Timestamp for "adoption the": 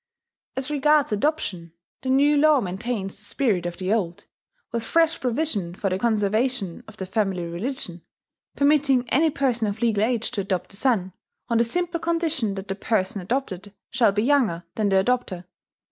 1.11-2.09